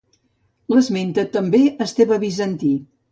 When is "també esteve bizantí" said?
1.37-2.73